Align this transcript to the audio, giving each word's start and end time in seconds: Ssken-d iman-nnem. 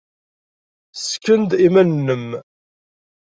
Ssken-d 0.97 1.51
iman-nnem. 1.67 2.27